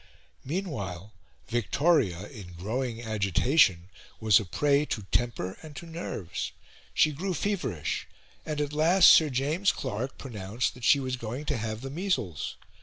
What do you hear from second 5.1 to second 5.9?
temper and to